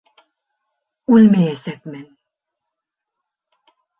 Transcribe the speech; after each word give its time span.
Үлмәйәсәкмен! 1.15 2.09